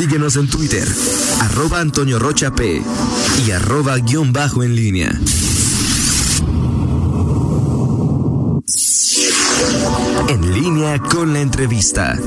[0.00, 0.88] Síguenos en Twitter,
[1.42, 2.82] arroba Antonio Rocha P
[3.46, 5.10] y arroba guion bajo en línea.
[10.26, 12.18] En línea con la entrevista.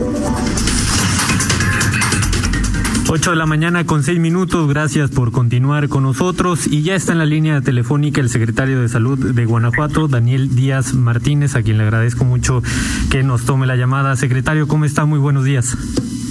[3.08, 7.14] 8 de la mañana con 6 minutos, gracias por continuar con nosotros y ya está
[7.14, 11.80] en la línea telefónica el secretario de Salud de Guanajuato, Daniel Díaz Martínez, a quien
[11.80, 12.62] le agradezco mucho
[13.10, 14.16] que nos tome la llamada.
[14.16, 15.06] Secretario, ¿cómo está?
[15.06, 15.76] Muy buenos días.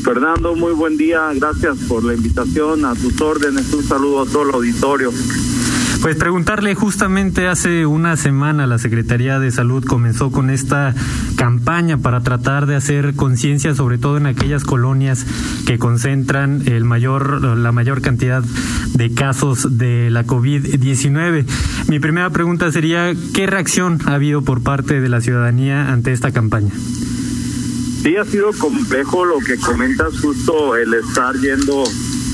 [0.02, 4.48] Fernando, muy buen día, gracias por la invitación, a tus órdenes, un saludo a todo
[4.48, 5.12] el auditorio.
[6.02, 10.92] Pues preguntarle justamente hace una semana la Secretaría de Salud comenzó con esta
[11.36, 15.24] campaña para tratar de hacer conciencia sobre todo en aquellas colonias
[15.64, 18.42] que concentran el mayor la mayor cantidad
[18.94, 21.46] de casos de la COVID-19.
[21.86, 26.32] Mi primera pregunta sería ¿qué reacción ha habido por parte de la ciudadanía ante esta
[26.32, 26.72] campaña?
[28.02, 31.84] Sí, ha sido complejo lo que comentas, justo el estar yendo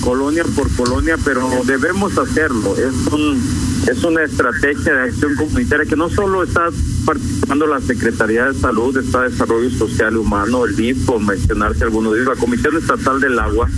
[0.01, 2.75] colonia por colonia, pero debemos hacerlo.
[2.75, 3.39] Es un
[3.87, 6.69] es una estrategia de acción comunitaria que no solo está
[7.05, 12.15] participando la Secretaría de Salud, está Desarrollo Social y Humano, el DIF, por mencionarse algunos
[12.15, 13.69] ellos, la Comisión Estatal del Agua,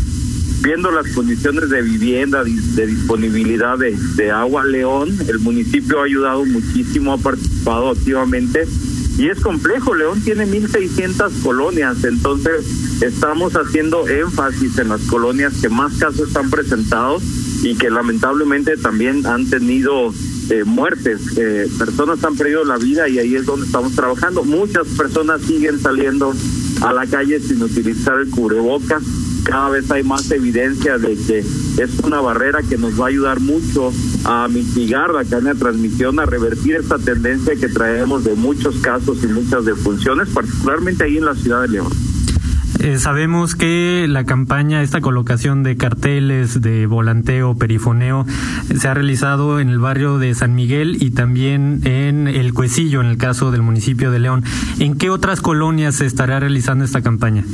[0.62, 4.64] viendo las condiciones de vivienda, de disponibilidad de, de agua.
[4.64, 8.66] León, el municipio ha ayudado muchísimo, ha participado activamente
[9.20, 9.94] y es complejo.
[9.94, 16.48] León tiene 1.600 colonias, entonces estamos haciendo énfasis en las colonias que más casos han
[16.48, 17.18] presentado
[17.62, 20.14] y que lamentablemente también han tenido
[20.48, 21.36] eh, muertes.
[21.36, 24.42] Eh, personas han perdido la vida y ahí es donde estamos trabajando.
[24.42, 26.32] Muchas personas siguen saliendo
[26.80, 29.02] a la calle sin utilizar el cubrebocas.
[29.50, 33.40] Cada vez hay más evidencia de que es una barrera que nos va a ayudar
[33.40, 33.90] mucho
[34.24, 39.24] a mitigar la cadena de transmisión, a revertir esta tendencia que traemos de muchos casos
[39.24, 41.88] y muchas defunciones, particularmente ahí en la ciudad de León.
[42.78, 48.26] Eh, sabemos que la campaña, esta colocación de carteles de volanteo, perifoneo,
[48.78, 53.08] se ha realizado en el barrio de San Miguel y también en El Cuecillo, en
[53.08, 54.44] el caso del municipio de León.
[54.78, 57.44] ¿En qué otras colonias se estará realizando esta campaña?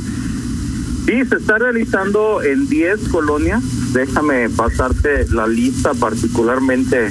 [1.07, 3.63] Sí, se está realizando en 10 colonias.
[3.93, 7.09] Déjame pasarte la lista particularmente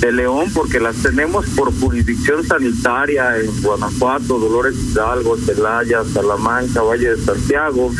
[0.00, 7.16] de León porque las tenemos por jurisdicción sanitaria en Guanajuato, Dolores Hidalgo, Celaya, Salamanca, Valle
[7.16, 7.90] de Santiago,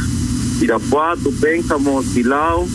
[0.61, 2.69] Irapuato, Pénjamo, Silao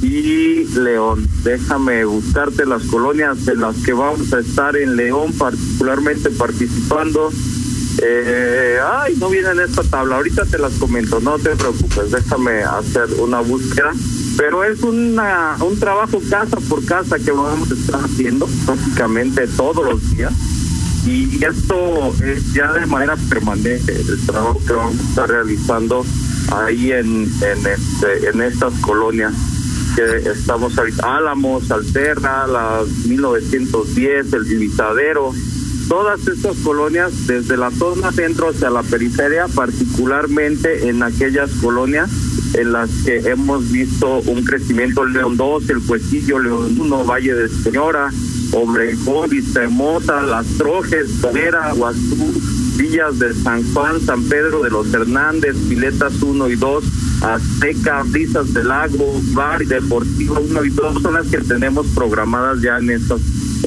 [0.00, 1.28] y León.
[1.44, 7.30] Déjame buscarte las colonias en las que vamos a estar en León, particularmente participando.
[8.02, 12.62] Eh, ay, no viene en esta tabla, ahorita te las comento, no te preocupes, déjame
[12.62, 13.92] hacer una búsqueda.
[14.36, 19.84] Pero es una, un trabajo casa por casa que vamos a estar haciendo prácticamente todos
[19.84, 20.32] los días.
[21.06, 26.04] Y esto es ya de manera permanente el trabajo que vamos a estar realizando
[26.52, 29.32] ahí en en, este, en estas colonias
[29.94, 31.16] que estamos ahorita.
[31.16, 35.32] Álamos, Alterna, la 1910, el Divisadero,
[35.88, 42.10] todas estas colonias desde la zona centro hacia la periferia, particularmente en aquellas colonias
[42.54, 47.48] en las que hemos visto un crecimiento León 2, el Cuecillo, León 1, Valle de
[47.48, 48.10] Señora,
[48.52, 52.32] Obrejón, Vista Hermosa, Las Trojes, Vera, Guazú,
[52.76, 56.84] Villas de San Juan, San Pedro de los Hernández, Piletas 1 y 2,
[57.22, 62.60] Azteca, Brisas del Lago, Bar y Deportivo 1 y 2 son las que tenemos programadas
[62.60, 63.20] ya en estos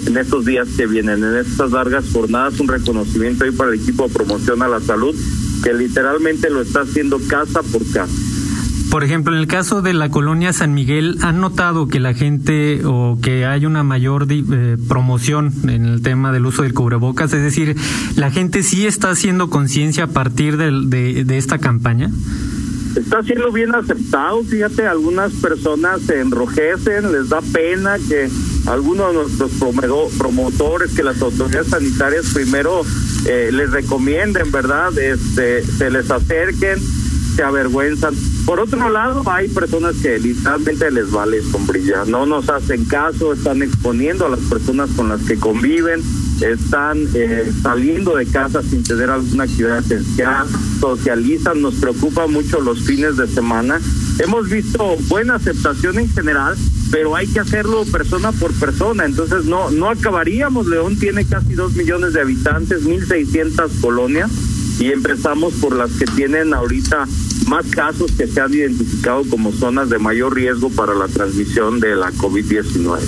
[0.05, 4.07] en estos días que vienen, en estas largas jornadas, un reconocimiento ahí para el equipo
[4.07, 5.15] de promoción a la salud,
[5.63, 8.13] que literalmente lo está haciendo casa por casa.
[8.89, 12.81] Por ejemplo, en el caso de la colonia San Miguel, ¿han notado que la gente
[12.85, 17.31] o que hay una mayor eh, promoción en el tema del uso del cubrebocas?
[17.33, 17.75] Es decir,
[18.15, 20.71] ¿la gente sí está haciendo conciencia a partir de,
[21.23, 22.09] de, esta campaña?
[22.95, 28.27] Está siendo bien aceptado, fíjate, algunas personas se enrojecen, les da pena que
[28.69, 32.81] algunos de nuestros promotores, que las autoridades sanitarias primero
[33.25, 34.97] eh, les recomienden, ¿verdad?
[34.97, 36.79] Este, se les acerquen
[37.35, 38.13] se avergüenzan.
[38.45, 43.61] Por otro lado, hay personas que literalmente les vale sombrilla, no nos hacen caso, están
[43.61, 46.01] exponiendo a las personas con las que conviven,
[46.41, 50.47] están eh, saliendo de casa sin tener alguna actividad esencial,
[50.79, 53.79] socializan, nos preocupa mucho los fines de semana.
[54.19, 56.57] Hemos visto buena aceptación en general,
[56.91, 60.67] pero hay que hacerlo persona por persona, entonces no no acabaríamos.
[60.67, 64.31] León tiene casi dos millones de habitantes, mil seiscientas colonias
[64.79, 67.05] y empezamos por las que tienen ahorita
[67.47, 71.95] más casos que se han identificado como zonas de mayor riesgo para la transmisión de
[71.95, 72.99] la COVID-19.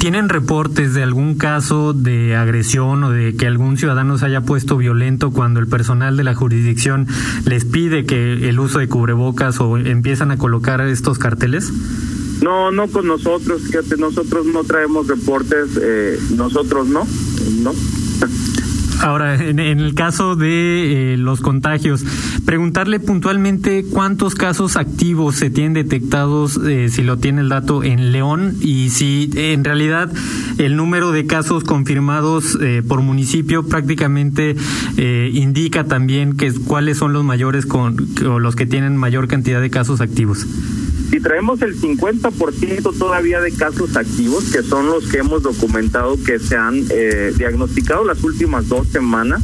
[0.00, 4.76] ¿Tienen reportes de algún caso de agresión o de que algún ciudadano se haya puesto
[4.76, 7.06] violento cuando el personal de la jurisdicción
[7.44, 11.72] les pide que el uso de cubrebocas o empiezan a colocar estos carteles?
[12.42, 17.06] No, no con nosotros, fíjate, nosotros no traemos reportes, eh, nosotros no,
[17.62, 17.72] no.
[19.02, 22.04] Ahora, en, el caso de eh, los contagios,
[22.44, 28.12] preguntarle puntualmente cuántos casos activos se tienen detectados, eh, si lo tiene el dato, en
[28.12, 30.12] León y si en realidad
[30.58, 34.54] el número de casos confirmados eh, por municipio prácticamente
[34.96, 39.70] indica también que cuáles son los mayores con, o los que tienen mayor cantidad de
[39.70, 40.46] casos activos.
[41.12, 46.38] Si traemos el 50% todavía de casos activos, que son los que hemos documentado que
[46.38, 49.42] se han eh, diagnosticado las últimas dos semanas,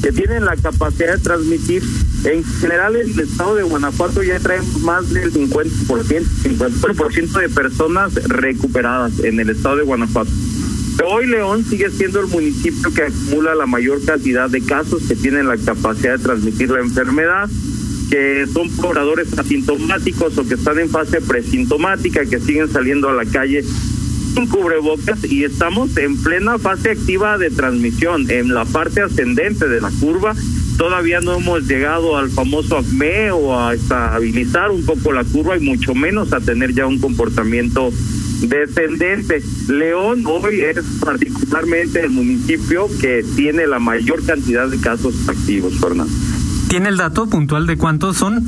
[0.00, 1.82] que tienen la capacidad de transmitir.
[2.22, 8.14] En general, en el estado de Guanajuato ya traemos más del 50%, 50% de personas
[8.14, 10.30] recuperadas en el estado de Guanajuato.
[11.04, 15.48] Hoy León sigue siendo el municipio que acumula la mayor cantidad de casos que tienen
[15.48, 17.50] la capacidad de transmitir la enfermedad
[18.10, 23.24] que son pobladores asintomáticos o que están en fase presintomática, que siguen saliendo a la
[23.24, 29.68] calle sin cubrebocas y estamos en plena fase activa de transmisión, en la parte ascendente
[29.68, 30.34] de la curva.
[30.76, 35.60] Todavía no hemos llegado al famoso ACME o a estabilizar un poco la curva y
[35.60, 37.90] mucho menos a tener ya un comportamiento
[38.42, 39.42] descendente.
[39.68, 46.12] León hoy es particularmente el municipio que tiene la mayor cantidad de casos activos, Fernando.
[46.68, 48.44] ¿Tiene el dato puntual de cuántos son?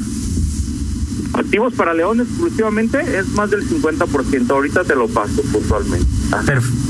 [1.32, 4.50] Activos para León exclusivamente es más del 50%.
[4.50, 6.06] Ahorita te lo paso puntualmente.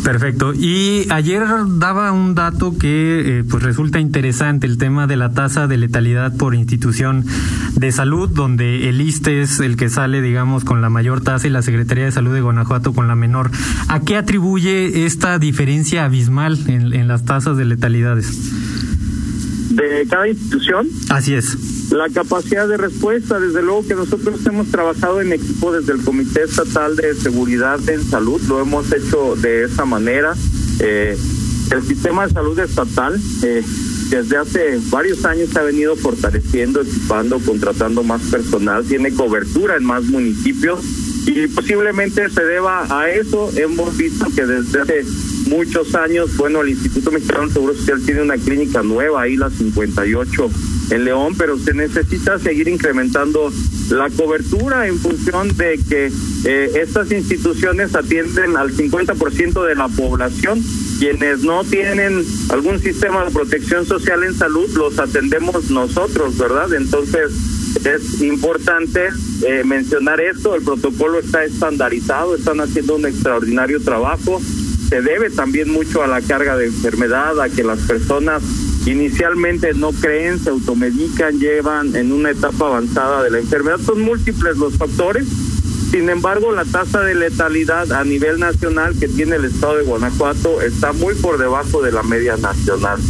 [0.02, 0.52] perfecto.
[0.54, 1.44] Y ayer
[1.78, 6.36] daba un dato que eh, pues resulta interesante, el tema de la tasa de letalidad
[6.36, 7.24] por institución
[7.76, 11.50] de salud, donde el ISTE es el que sale, digamos, con la mayor tasa y
[11.50, 13.50] la Secretaría de Salud de Guanajuato con la menor.
[13.88, 18.50] ¿A qué atribuye esta diferencia abismal en, en las tasas de letalidades?
[19.70, 20.88] De cada institución.
[21.08, 21.90] Así es.
[21.90, 26.44] La capacidad de respuesta, desde luego que nosotros hemos trabajado en equipo desde el Comité
[26.44, 30.34] Estatal de Seguridad en Salud, lo hemos hecho de esa manera.
[30.78, 31.16] Eh,
[31.70, 33.62] el sistema de salud estatal eh,
[34.08, 39.84] desde hace varios años se ha venido fortaleciendo, equipando, contratando más personal, tiene cobertura en
[39.84, 40.80] más municipios
[41.26, 43.50] y posiblemente se deba a eso.
[43.56, 45.04] Hemos visto que desde hace
[45.46, 49.50] muchos años, bueno, el Instituto Mexicano de Seguro Social tiene una clínica nueva, ahí la
[49.50, 50.50] 58
[50.90, 53.52] en León, pero se necesita seguir incrementando
[53.90, 56.10] la cobertura en función de que
[56.44, 60.62] eh, estas instituciones atienden al 50% de la población.
[60.98, 66.72] Quienes no tienen algún sistema de protección social en salud, los atendemos nosotros, ¿verdad?
[66.74, 67.32] Entonces,
[67.84, 69.08] es importante
[69.42, 74.40] eh, mencionar esto, el protocolo está estandarizado, están haciendo un extraordinario trabajo,
[74.88, 78.42] se debe también mucho a la carga de enfermedad, a que las personas
[78.86, 84.56] inicialmente no creen, se automedican, llevan en una etapa avanzada de la enfermedad, son múltiples
[84.56, 85.26] los factores.
[85.90, 90.60] Sin embargo, la tasa de letalidad a nivel nacional que tiene el estado de Guanajuato
[90.60, 93.00] está muy por debajo de la media nacional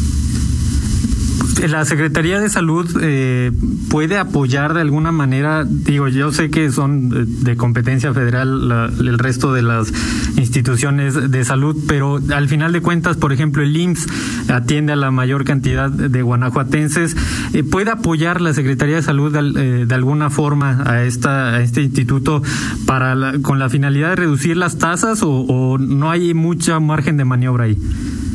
[1.69, 3.53] la Secretaría de Salud eh,
[3.91, 9.53] puede apoyar de alguna manera, digo, yo sé que son de competencia federal el resto
[9.53, 9.93] de las
[10.37, 14.07] instituciones de salud, pero al final de cuentas, por ejemplo, el IMSS
[14.51, 17.17] atiende a la mayor cantidad de guanajuatenses.
[17.53, 21.83] Eh, ¿Puede apoyar la Secretaría de Salud de, eh, alguna forma a, esta, a este
[21.83, 22.43] instituto
[22.87, 27.25] para con la finalidad de reducir las tasas o, o no hay mucha margen de
[27.25, 27.77] maniobra ahí?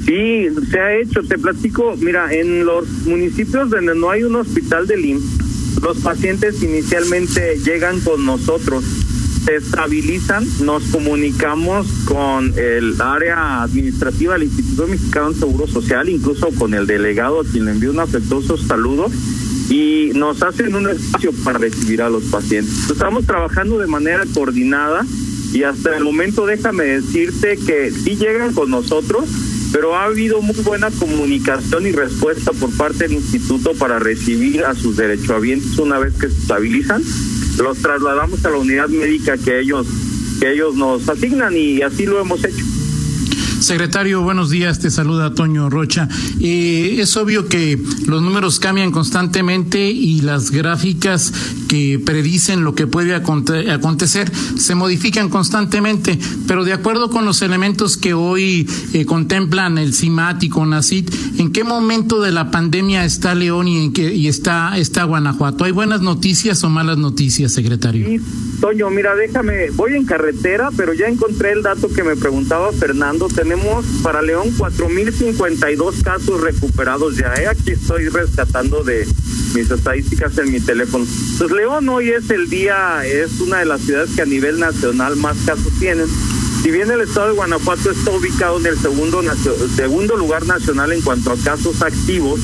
[0.05, 1.23] Sí, se ha hecho.
[1.23, 6.61] Te platico, mira, en los municipios donde no hay un hospital de IMSS, los pacientes
[6.63, 8.83] inicialmente llegan con nosotros,
[9.45, 16.49] se estabilizan, nos comunicamos con el área administrativa del Instituto Mexicano de Seguro Social, incluso
[16.57, 19.07] con el delegado a quien le envío un afectuoso saludo
[19.69, 22.89] y nos hacen un espacio para recibir a los pacientes.
[22.89, 25.05] Estamos trabajando de manera coordinada
[25.53, 29.25] y hasta el momento déjame decirte que sí llegan con nosotros,
[29.75, 34.73] pero ha habido muy buena comunicación y respuesta por parte del instituto para recibir a
[34.73, 37.03] sus derechohabientes una vez que se estabilizan.
[37.57, 39.85] Los trasladamos a la unidad médica que ellos,
[40.39, 42.63] que ellos nos asignan y así lo hemos hecho.
[43.59, 46.07] Secretario, buenos días, te saluda Toño Rocha.
[46.39, 51.33] Eh, es obvio que los números cambian constantemente y las gráficas
[51.67, 57.97] que predicen lo que puede acontecer se modifican constantemente, pero de acuerdo con los elementos
[57.97, 63.35] que hoy eh, contemplan el CIMAT y CONACIT, ¿en qué momento de la pandemia está
[63.35, 65.63] León y, en qué, y está, está Guanajuato?
[65.63, 68.07] ¿Hay buenas noticias o malas noticias, secretario?
[68.07, 68.19] Sí,
[68.59, 73.27] Toño, mira, déjame, voy en carretera, pero ya encontré el dato que me preguntaba Fernando.
[73.27, 77.33] Tenemos para León 4.052 casos recuperados ya.
[77.35, 77.47] ¿eh?
[77.47, 79.05] Aquí estoy rescatando de
[79.53, 81.05] mis estadísticas en mi teléfono.
[81.37, 85.15] Pues León hoy es el día, es una de las ciudades que a nivel nacional
[85.17, 86.07] más casos tienen.
[86.61, 89.21] Si bien el estado de Guanajuato está ubicado en el segundo,
[89.75, 92.39] segundo lugar nacional en cuanto a casos activos,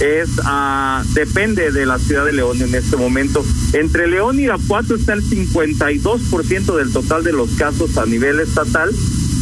[0.00, 3.44] es uh, depende de la ciudad de León en este momento.
[3.72, 8.90] Entre León y Irapuato está el 52% del total de los casos a nivel estatal.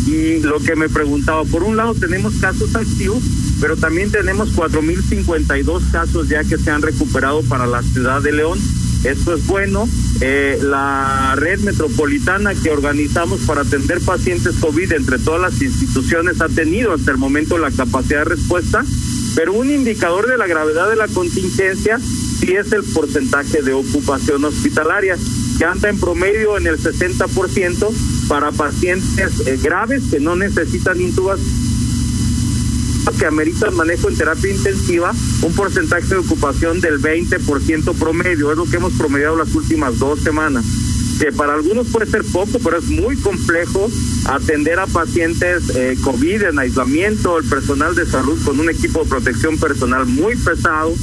[0.06, 3.22] Y lo que me preguntaba, por un lado tenemos casos activos,
[3.60, 8.58] pero también tenemos 4.052 casos ya que se han recuperado para la ciudad de León.
[9.02, 9.88] Esto es bueno.
[10.20, 16.48] Eh, la red metropolitana que organizamos para atender pacientes COVID entre todas las instituciones ha
[16.48, 18.84] tenido hasta el momento la capacidad de respuesta
[19.34, 24.44] pero un indicador de la gravedad de la contingencia sí es el porcentaje de ocupación
[24.44, 25.16] hospitalaria,
[25.58, 31.64] que anda en promedio en el 60% para pacientes eh, graves que no necesitan intubación
[33.18, 35.12] que ameritan manejo en terapia intensiva,
[35.42, 40.20] un porcentaje de ocupación del 20% promedio, es lo que hemos promediado las últimas dos
[40.20, 40.64] semanas
[41.18, 43.90] que para algunos puede ser poco, pero es muy complejo
[44.26, 49.10] atender a pacientes eh, COVID en aislamiento, el personal de salud con un equipo de
[49.10, 50.94] protección personal muy pesado,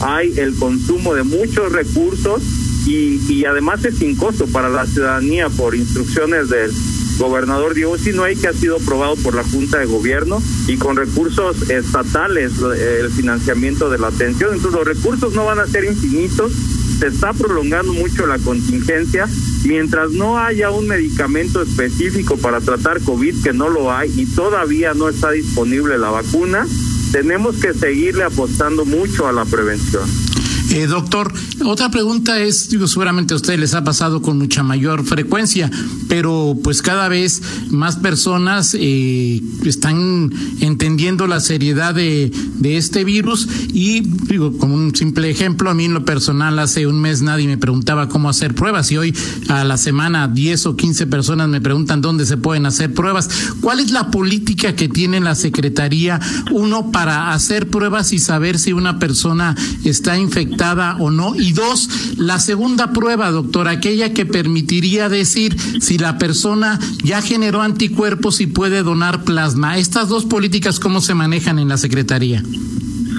[0.00, 2.42] hay el consumo de muchos recursos
[2.86, 6.72] y, y además es sin costo para la ciudadanía por instrucciones del
[7.20, 11.70] gobernador Diego Sinoy, que ha sido aprobado por la Junta de Gobierno y con recursos
[11.70, 14.54] estatales el financiamiento de la atención.
[14.54, 16.52] Entonces los recursos no van a ser infinitos,
[16.98, 19.28] se está prolongando mucho la contingencia.
[19.64, 24.94] Mientras no haya un medicamento específico para tratar COVID, que no lo hay y todavía
[24.94, 26.66] no está disponible la vacuna,
[27.12, 30.29] tenemos que seguirle apostando mucho a la prevención.
[30.72, 31.32] Eh, doctor,
[31.64, 35.68] otra pregunta es, digo, seguramente a ustedes les ha pasado con mucha mayor frecuencia,
[36.08, 43.48] pero pues cada vez más personas eh, están entendiendo la seriedad de, de este virus
[43.72, 47.48] y digo, como un simple ejemplo, a mí en lo personal hace un mes nadie
[47.48, 49.16] me preguntaba cómo hacer pruebas y hoy
[49.48, 53.28] a la semana 10 o 15 personas me preguntan dónde se pueden hacer pruebas.
[53.60, 56.20] ¿Cuál es la política que tiene la Secretaría,
[56.52, 60.59] uno, para hacer pruebas y saber si una persona está infectada?
[60.98, 61.34] O no.
[61.36, 61.88] Y dos,
[62.18, 68.46] la segunda prueba, doctor, aquella que permitiría decir si la persona ya generó anticuerpos y
[68.46, 69.78] puede donar plasma.
[69.78, 72.42] Estas dos políticas, ¿cómo se manejan en la Secretaría?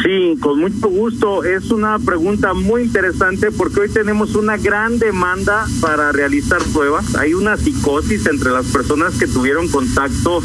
[0.04, 1.44] Sí, con mucho gusto.
[1.44, 7.16] Es una pregunta muy interesante porque hoy tenemos una gran demanda para realizar pruebas.
[7.16, 10.42] Hay una psicosis entre las personas que tuvieron contacto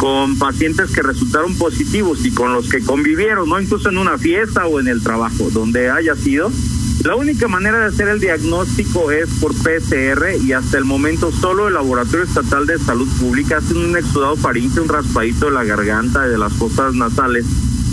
[0.00, 4.66] con pacientes que resultaron positivos y con los que convivieron, no incluso en una fiesta
[4.66, 6.50] o en el trabajo, donde haya sido.
[7.04, 11.68] La única manera de hacer el diagnóstico es por PCR y hasta el momento solo
[11.68, 16.26] el Laboratorio Estatal de Salud Pública hace un exudado faríngeo, un raspadito de la garganta
[16.26, 17.44] y de las fosas nasales,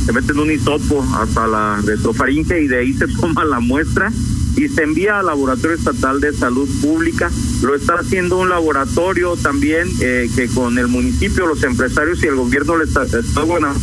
[0.06, 4.14] se meten un hisopo hasta la retrofaringe y de ahí se toma la muestra
[4.58, 7.32] y se envía al Laboratorio Estatal de Salud Pública.
[7.62, 12.36] Lo está haciendo un laboratorio también eh, que con el municipio, los empresarios y el
[12.36, 13.74] gobierno le está, está, bueno,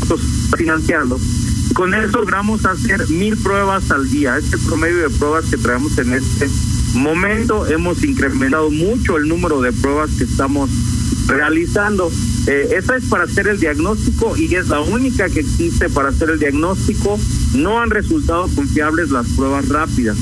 [0.56, 1.18] financiando.
[1.74, 4.36] Con eso logramos hacer mil pruebas al día.
[4.36, 6.48] Este promedio de pruebas que traemos en este
[6.94, 10.70] momento hemos incrementado mucho el número de pruebas que estamos
[11.26, 12.10] realizando.
[12.46, 16.30] Eh, esa es para hacer el diagnóstico y es la única que existe para hacer
[16.30, 17.18] el diagnóstico.
[17.54, 20.16] No han resultado confiables las pruebas rápidas.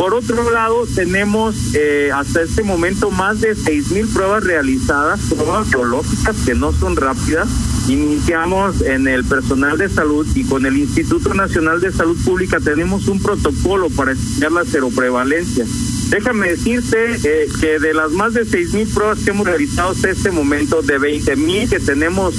[0.00, 5.68] Por otro lado, tenemos eh, hasta este momento más de seis mil pruebas realizadas, pruebas
[5.68, 7.50] biológicas que no son rápidas.
[7.86, 13.08] Iniciamos en el personal de salud y con el Instituto Nacional de Salud Pública tenemos
[13.08, 15.66] un protocolo para estudiar la seroprevalencia.
[16.08, 20.08] Déjame decirte eh, que de las más de seis mil pruebas que hemos realizado hasta
[20.08, 22.34] este momento, de 20 mil que tenemos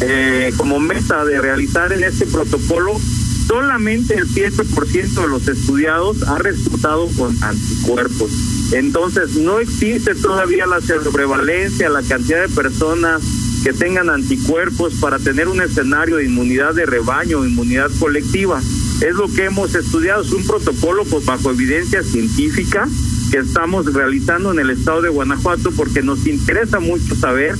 [0.00, 3.00] eh, como meta de realizar en este protocolo,
[3.50, 8.30] solamente el 7% de los estudiados ha resultado con anticuerpos.
[8.70, 10.78] Entonces, no existe todavía la
[11.12, 13.20] prevalencia, la cantidad de personas
[13.64, 18.60] que tengan anticuerpos para tener un escenario de inmunidad de rebaño, inmunidad colectiva.
[19.00, 22.86] Es lo que hemos estudiado, es un protocolo pues, bajo evidencia científica
[23.32, 27.56] que estamos realizando en el estado de Guanajuato porque nos interesa mucho saber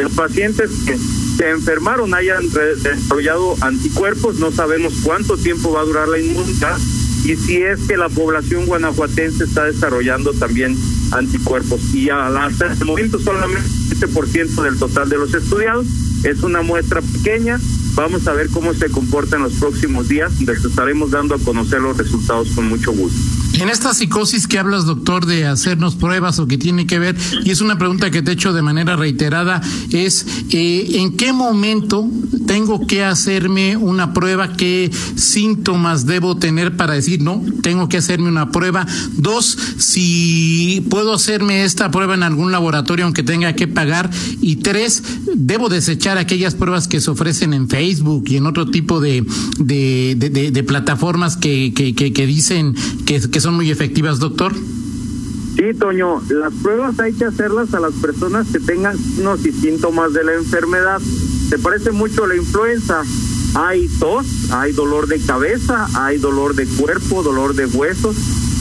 [0.00, 0.96] los pacientes que
[1.38, 6.76] se enfermaron hayan desarrollado anticuerpos, no sabemos cuánto tiempo va a durar la inmunidad
[7.24, 10.76] y si es que la población guanajuatense está desarrollando también
[11.12, 11.94] anticuerpos.
[11.94, 15.86] Y hasta el momento solamente el 7% del total de los estudiados
[16.24, 17.60] es una muestra pequeña.
[17.94, 21.80] Vamos a ver cómo se comporta en los próximos días les estaremos dando a conocer
[21.80, 23.37] los resultados con mucho gusto.
[23.60, 27.50] En esta psicosis que hablas, doctor, de hacernos pruebas o que tiene que ver, y
[27.50, 29.60] es una pregunta que te he hecho de manera reiterada,
[29.90, 32.08] es eh, ¿en qué momento
[32.46, 34.52] tengo que hacerme una prueba?
[34.52, 38.86] ¿Qué síntomas debo tener para decir, no, tengo que hacerme una prueba?
[39.16, 44.10] Dos, si puedo hacerme esta prueba en algún laboratorio aunque tenga que pagar.
[44.40, 45.02] Y tres,
[45.34, 49.24] debo desechar aquellas pruebas que se ofrecen en Facebook y en otro tipo de,
[49.58, 52.74] de, de, plataformas que, que, que, dicen
[53.06, 54.52] que, que son son muy efectivas, doctor?
[55.56, 60.22] Sí, Toño, las pruebas hay que hacerlas a las personas que tengan signos síntomas de
[60.22, 61.00] la enfermedad.
[61.48, 63.02] ¿Te parece mucho la influenza?
[63.54, 68.16] Hay tos, hay dolor de cabeza, hay dolor de cuerpo, dolor de huesos.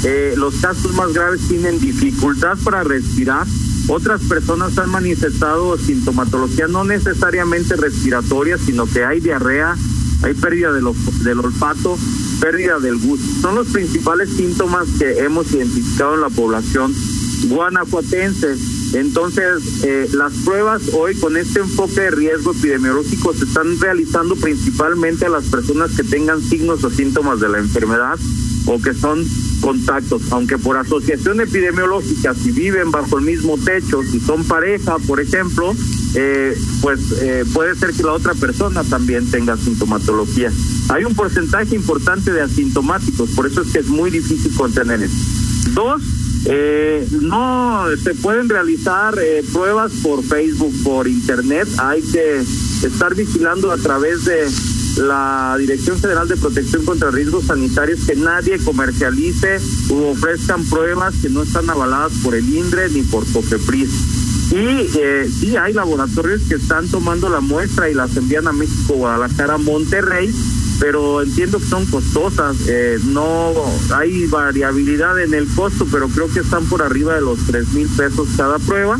[0.06, 3.46] Eh, los casos más graves tienen dificultad para respirar.
[3.90, 9.76] Otras personas han manifestado sintomatología no necesariamente respiratoria, sino que hay diarrea,
[10.24, 10.86] hay pérdida del,
[11.24, 11.98] del olfato,
[12.40, 13.42] pérdida del gusto.
[13.42, 16.94] Son los principales síntomas que hemos identificado en la población
[17.46, 18.56] guanajuatense.
[18.94, 25.26] Entonces, eh, las pruebas hoy con este enfoque de riesgo epidemiológico se están realizando principalmente
[25.26, 28.18] a las personas que tengan signos o síntomas de la enfermedad
[28.66, 29.26] o que son
[29.62, 35.20] contactos, aunque por asociación epidemiológica, si viven bajo el mismo techo, si son pareja, por
[35.20, 35.74] ejemplo,
[36.20, 40.52] eh, pues eh, puede ser que la otra persona también tenga sintomatología.
[40.90, 45.14] Hay un porcentaje importante de asintomáticos, por eso es que es muy difícil contener eso.
[45.76, 46.02] Dos,
[46.46, 49.14] eh, no se pueden realizar
[49.54, 54.50] pruebas por Facebook, por Internet, hay que estar vigilando a través de
[54.98, 59.60] la Dirección Federal de Protección contra Riesgos Sanitarios que nadie comercialice
[59.90, 64.27] u ofrezcan pruebas que no están avaladas por el INDRE ni por COFEPRIS.
[64.52, 68.94] Y eh, sí, hay laboratorios que están tomando la muestra y las envían a México,
[68.94, 70.34] Guadalajara, Monterrey,
[70.80, 72.56] pero entiendo que son costosas.
[72.68, 73.54] Eh, no
[73.94, 77.90] hay variabilidad en el costo, pero creo que están por arriba de los tres mil
[77.90, 78.98] pesos cada prueba.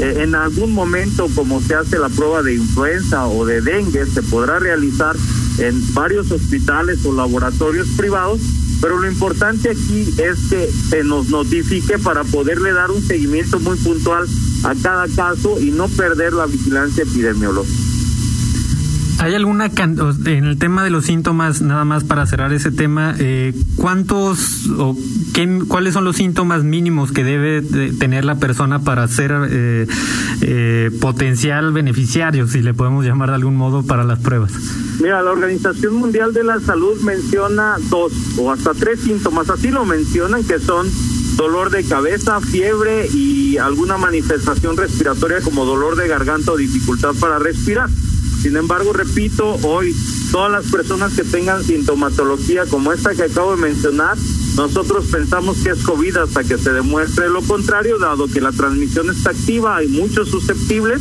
[0.00, 4.22] Eh, en algún momento, como se hace la prueba de influenza o de dengue, se
[4.22, 5.16] podrá realizar
[5.58, 8.40] en varios hospitales o laboratorios privados,
[8.80, 13.76] pero lo importante aquí es que se nos notifique para poderle dar un seguimiento muy
[13.76, 14.26] puntual
[14.64, 17.88] a cada caso y no perder la vigilancia epidemiológica.
[19.20, 19.68] ¿Hay alguna,
[20.26, 24.96] en el tema de los síntomas, nada más para cerrar ese tema, eh, cuántos o
[25.34, 27.62] qué, cuáles son los síntomas mínimos que debe
[27.98, 29.88] tener la persona para ser eh,
[30.42, 34.52] eh, potencial beneficiario, si le podemos llamar de algún modo, para las pruebas?
[35.00, 39.84] Mira, la Organización Mundial de la Salud menciona dos o hasta tres síntomas, así lo
[39.84, 40.86] mencionan, que son
[41.38, 47.38] dolor de cabeza, fiebre y alguna manifestación respiratoria como dolor de garganta o dificultad para
[47.38, 47.88] respirar.
[48.42, 49.94] Sin embargo, repito, hoy
[50.32, 54.18] todas las personas que tengan sintomatología como esta que acabo de mencionar,
[54.56, 59.08] nosotros pensamos que es COVID hasta que se demuestre lo contrario, dado que la transmisión
[59.08, 61.00] está activa, hay muchos susceptibles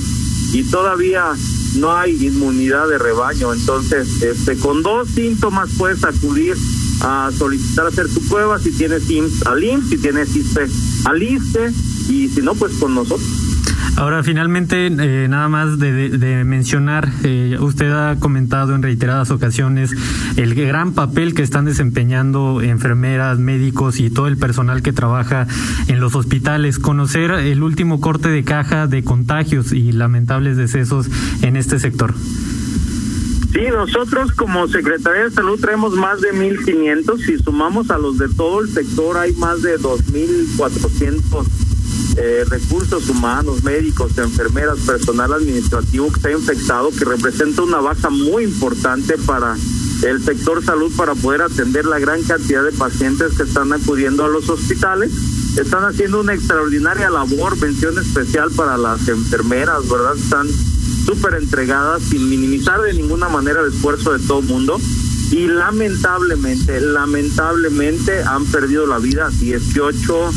[0.54, 1.34] y todavía
[1.78, 3.54] no hay inmunidad de rebaño.
[3.54, 6.56] Entonces, este, con dos síntomas puedes acudir
[7.02, 10.68] a solicitar hacer tu prueba si tienes IMSS al IMSS, si tienes ISPE
[11.06, 11.72] al ISPE
[12.10, 13.48] y si no, pues con nosotros.
[13.98, 19.92] Ahora, finalmente, eh, nada más de, mencionar, eh, usted ha comentado en reiteradas ocasiones
[20.36, 25.48] el gran papel que están desempeñando enfermeras, médicos y todo el personal que trabaja
[25.88, 26.78] en los hospitales.
[26.78, 31.10] Conocer el último corte de caja de contagios y lamentables decesos
[31.42, 32.14] en este sector.
[33.52, 38.28] Sí, nosotros como Secretaría de Salud traemos más de 1.500 y sumamos a los de
[38.30, 41.46] todo el sector hay más de 2.400
[42.18, 48.44] eh, recursos humanos, médicos, enfermeras, personal administrativo que está infectado, que representa una baja muy
[48.44, 49.56] importante para
[50.04, 54.30] el sector salud para poder atender la gran cantidad de pacientes que están acudiendo a
[54.30, 55.12] los hospitales.
[55.58, 60.16] Están haciendo una extraordinaria labor, mención especial para las enfermeras, ¿verdad?
[60.16, 60.48] Están
[61.06, 64.80] súper entregadas sin minimizar de ninguna manera el esfuerzo de todo el mundo.
[65.32, 70.32] Y lamentablemente, lamentablemente han perdido la vida 18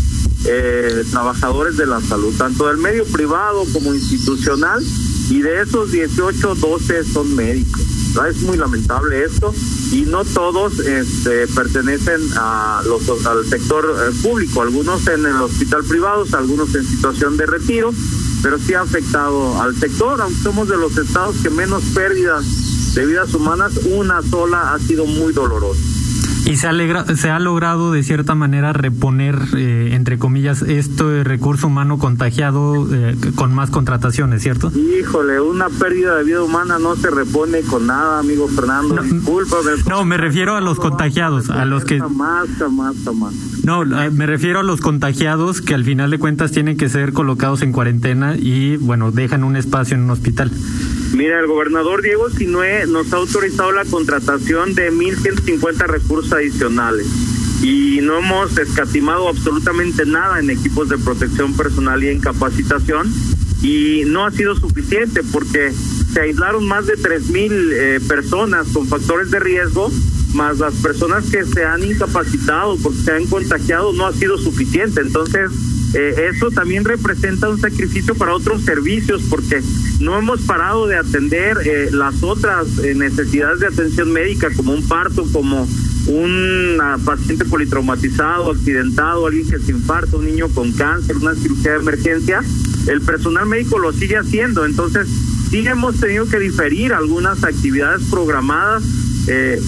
[0.47, 4.83] eh, trabajadores de la salud, tanto del medio privado como institucional,
[5.29, 7.83] y de esos 18, 12 son médicos.
[8.29, 9.55] Es muy lamentable esto.
[9.93, 15.85] Y no todos este, pertenecen a los, al sector eh, público, algunos en el hospital
[15.85, 17.93] privado, algunos en situación de retiro,
[18.43, 23.07] pero sí ha afectado al sector, aunque somos de los estados que menos pérdidas de
[23.07, 26.00] vidas humanas, una sola ha sido muy dolorosa.
[26.51, 31.69] Y se ha, se ha logrado de cierta manera reponer, eh, entre comillas, este recurso
[31.69, 34.73] humano contagiado eh, con más contrataciones, ¿cierto?
[34.75, 38.97] Híjole, una pérdida de vida humana no se repone con nada, amigo Fernando.
[38.97, 39.71] No, Discúlpame.
[39.89, 42.01] No, me refiero a los contagiados, a los que...
[42.01, 43.33] Jamás, jamás, jamás.
[43.63, 47.63] No, me refiero a los contagiados que al final de cuentas tienen que ser colocados
[47.63, 50.51] en cuarentena y, bueno, dejan un espacio en un hospital.
[51.13, 57.07] Mira, el gobernador Diego Sinue nos ha autorizado la contratación de 1.150 recursos adicionales
[57.63, 63.13] y no hemos escatimado absolutamente nada en equipos de protección personal y en capacitación
[63.61, 65.73] y no ha sido suficiente porque
[66.13, 69.91] se aislaron más de 3.000 eh, personas con factores de riesgo,
[70.33, 75.01] más las personas que se han incapacitado porque se han contagiado no ha sido suficiente.
[75.01, 75.51] Entonces,
[75.93, 79.61] eh, eso también representa un sacrificio para otros servicios porque
[79.99, 84.87] no hemos parado de atender eh, las otras eh, necesidades de atención médica como un
[84.87, 85.67] parto, como
[86.07, 91.79] un paciente politraumatizado, accidentado, alguien que se infarto, un niño con cáncer, una cirugía de
[91.81, 92.41] emergencia.
[92.87, 95.09] El personal médico lo sigue haciendo, entonces
[95.51, 98.83] sí hemos tenido que diferir algunas actividades programadas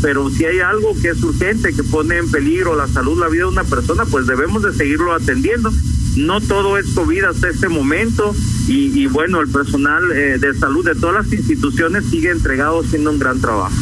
[0.01, 3.43] pero si hay algo que es urgente, que pone en peligro la salud, la vida
[3.43, 5.71] de una persona, pues debemos de seguirlo atendiendo
[6.17, 8.35] no todo es COVID hasta este momento
[8.69, 13.19] y, bueno, el personal eh, de salud de todas las instituciones sigue entregado haciendo un
[13.19, 13.75] gran trabajo.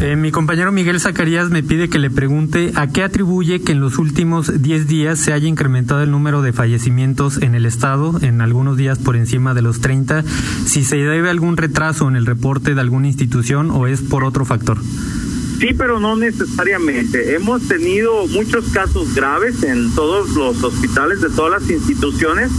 [0.00, 3.80] Eh, mi compañero Miguel Zacarías me pide que le pregunte a qué atribuye que en
[3.80, 8.40] los últimos 10 días se haya incrementado el número de fallecimientos en el estado, en
[8.40, 10.24] algunos días por encima de los 30,
[10.64, 14.24] si se debe a algún retraso en el reporte de alguna institución o es por
[14.24, 14.78] otro factor.
[15.60, 17.34] Sí, pero no necesariamente.
[17.34, 22.50] Hemos tenido muchos casos graves en todos los hospitales de todas las instituciones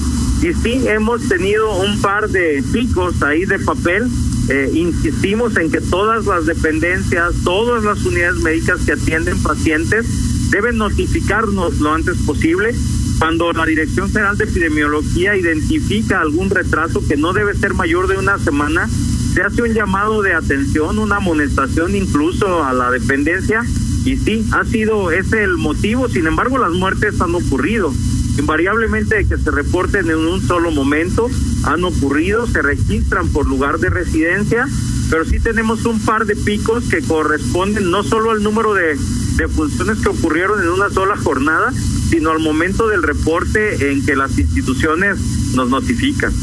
[0.44, 4.08] y sí hemos tenido un par de picos ahí de papel.
[4.50, 10.06] Eh, insistimos en que todas las dependencias, todas las unidades médicas que atienden pacientes
[10.52, 12.76] deben notificarnos lo antes posible
[13.18, 18.18] cuando la Dirección General de Epidemiología identifica algún retraso que no debe ser mayor de
[18.18, 18.88] una semana
[19.34, 23.64] se hace un llamado de atención, una amonestación incluso a la dependencia
[24.04, 27.94] y sí, ha sido ese el motivo, sin embargo las muertes han ocurrido,
[28.38, 31.30] invariablemente que se reporten en un solo momento,
[31.64, 34.68] han ocurrido, se registran por lugar de residencia,
[35.10, 38.98] pero sí tenemos un par de picos que corresponden no solo al número de,
[39.36, 41.72] de funciones que ocurrieron en una sola jornada,
[42.10, 45.18] sino al momento del reporte en que las instituciones
[45.54, 46.34] nos notifican.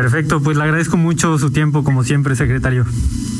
[0.00, 2.86] Perfecto, pues le agradezco mucho su tiempo, como siempre, secretario.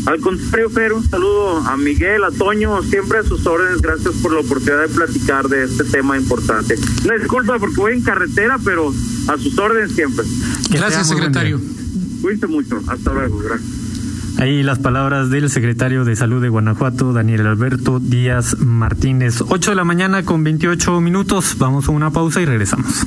[0.05, 3.81] Al contrario, Fer, un saludo a Miguel, a Toño, siempre a sus órdenes.
[3.81, 6.75] Gracias por la oportunidad de platicar de este tema importante.
[7.05, 8.93] Una disculpa porque voy en carretera, pero
[9.29, 10.27] a sus órdenes siempre.
[10.71, 11.59] Gracias, secretario.
[12.21, 12.79] Cuídense mucho.
[12.87, 13.39] Hasta luego.
[13.39, 13.71] Gracias.
[14.37, 19.43] Ahí las palabras del secretario de Salud de Guanajuato, Daniel Alberto Díaz Martínez.
[19.49, 21.57] 8 de la mañana con 28 minutos.
[21.59, 23.07] Vamos a una pausa y regresamos.